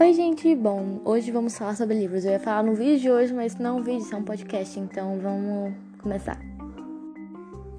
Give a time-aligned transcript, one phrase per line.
[0.00, 0.52] Oi, gente.
[0.56, 2.24] Bom, hoje vamos falar sobre livros.
[2.24, 4.24] Eu ia falar no vídeo de hoje, mas não é um vídeo, isso é um
[4.24, 6.36] podcast, então vamos começar.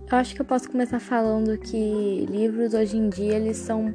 [0.09, 3.93] Eu acho que eu posso começar falando que livros hoje em dia eles são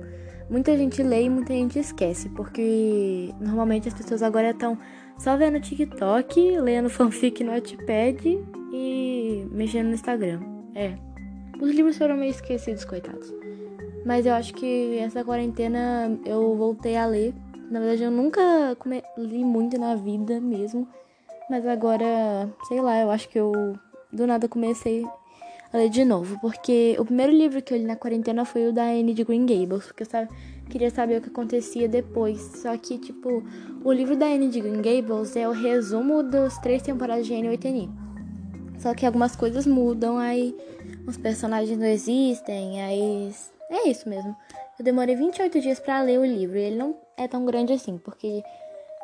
[0.51, 4.77] muita gente lê e muita gente esquece, porque normalmente as pessoas agora estão
[5.16, 8.39] só vendo TikTok, lendo fanfic no Wattpad
[8.71, 10.41] e mexendo no Instagram.
[10.75, 10.93] É.
[11.59, 13.33] Os livros foram meio esquecidos, coitados.
[14.05, 17.33] Mas eu acho que essa quarentena eu voltei a ler
[17.70, 18.42] na verdade, eu nunca
[19.16, 20.88] li muito na vida mesmo.
[21.48, 23.78] Mas agora, sei lá, eu acho que eu
[24.12, 25.06] do nada comecei
[25.73, 26.37] a ler de novo.
[26.41, 29.47] Porque o primeiro livro que eu li na quarentena foi o da Anne de Green
[29.47, 29.87] Gables.
[29.87, 30.28] Porque eu sabe,
[30.69, 32.41] queria saber o que acontecia depois.
[32.56, 33.42] Só que, tipo,
[33.84, 37.50] o livro da Anne de Green Gables é o resumo das três temporadas de Anne
[37.50, 37.89] Oiteni.
[38.80, 40.56] Só que algumas coisas mudam, aí
[41.06, 43.33] os personagens não existem, aí.
[43.70, 44.34] É isso mesmo.
[44.77, 47.99] Eu demorei 28 dias para ler o livro e ele não é tão grande assim,
[47.99, 48.43] porque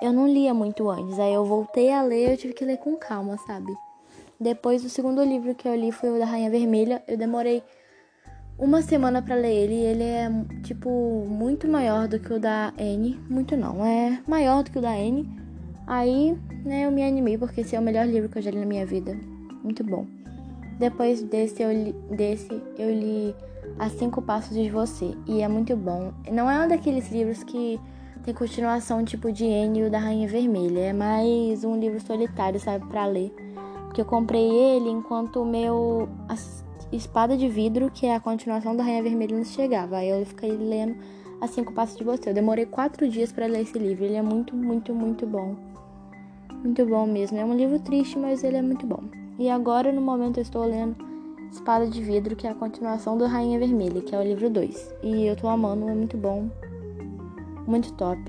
[0.01, 1.19] eu não lia muito antes.
[1.19, 3.73] Aí eu voltei a ler, eu tive que ler com calma, sabe?
[4.39, 7.03] Depois, o segundo livro que eu li foi o da Rainha Vermelha.
[7.09, 7.63] Eu demorei
[8.59, 9.75] uma semana para ler ele.
[9.75, 10.29] Ele é,
[10.63, 10.91] tipo,
[11.27, 13.19] muito maior do que o da Anne.
[13.31, 15.29] Muito não, é maior do que o da Anne.
[15.87, 18.59] Aí, né, eu me animei porque esse é o melhor livro que eu já li
[18.59, 19.19] na minha vida.
[19.63, 20.07] Muito bom.
[20.79, 23.35] Depois desse eu li, desse, eu li
[23.79, 25.15] A Cinco Passos de Você.
[25.27, 26.13] E é muito bom.
[26.31, 27.81] Não é um daqueles livros que
[28.25, 30.81] tem continuação tipo de Enio da Rainha Vermelha.
[30.81, 33.35] É mais um livro solitário, sabe, para ler.
[33.85, 36.09] Porque eu comprei ele enquanto o meu
[36.93, 39.99] Espada de Vidro, que é a continuação da Rainha Vermelha, não chegava.
[39.99, 40.97] Aí eu fiquei lendo
[41.41, 42.31] A Cinco Passos de Você.
[42.31, 44.05] Eu demorei quatro dias para ler esse livro.
[44.05, 45.55] Ele é muito, muito, muito bom.
[46.63, 47.39] Muito bom mesmo.
[47.39, 49.05] É um livro triste, mas ele é muito bom.
[49.39, 50.97] E agora, no momento, eu estou lendo
[51.51, 54.95] Espada de Vidro, que é a continuação do Rainha Vermelha, que é o livro 2.
[55.03, 56.49] E eu tô amando, é muito bom.
[57.67, 58.21] Muito top.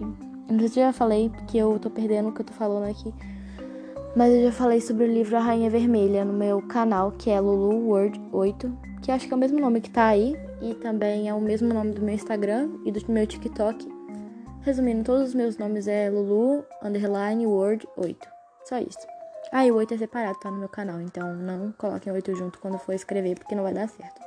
[0.50, 3.14] Eu já falei, porque eu tô perdendo o que eu tô falando aqui.
[4.16, 7.40] Mas eu já falei sobre o livro A Rainha Vermelha no meu canal, que é
[7.40, 10.36] Lulu World 8, que acho que é o mesmo nome que tá aí.
[10.62, 13.88] E também é o mesmo nome do meu Instagram e do meu TikTok.
[14.62, 18.28] Resumindo, todos os meus nomes é Lulu Underline Word 8.
[18.66, 18.98] Só isso.
[19.52, 22.36] Ah, e o 8 é separado, tá no meu canal, então não coloquem o 8
[22.36, 24.22] junto quando for escrever, porque não vai dar certo.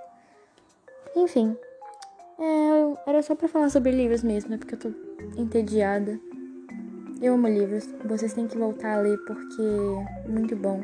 [1.15, 1.57] Enfim,
[2.41, 4.93] é, era só pra falar sobre livros mesmo, é porque eu tô
[5.37, 6.19] entediada.
[7.21, 9.63] Eu amo livros, vocês têm que voltar a ler porque
[10.25, 10.81] é muito bom.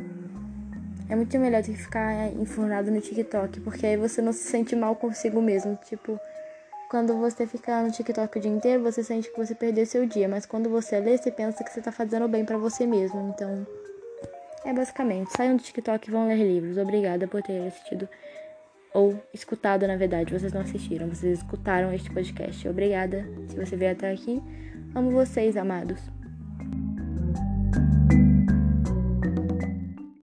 [1.08, 4.76] É muito melhor do que ficar enfurnado no TikTok, porque aí você não se sente
[4.76, 5.78] mal consigo mesmo.
[5.84, 6.20] Tipo,
[6.90, 10.28] quando você fica no TikTok o dia inteiro, você sente que você perdeu seu dia,
[10.28, 13.32] mas quando você lê, você pensa que você tá fazendo bem para você mesmo.
[13.34, 13.66] Então,
[14.64, 16.76] é basicamente, saiam do TikTok e vão ler livros.
[16.76, 18.08] Obrigada por ter assistido
[18.96, 20.32] ou escutado, na verdade.
[20.32, 22.66] Vocês não assistiram, vocês escutaram este podcast.
[22.66, 24.42] Obrigada se você veio até aqui.
[24.94, 26.16] Amo vocês, amados.